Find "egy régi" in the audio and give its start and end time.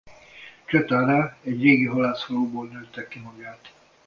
1.43-1.85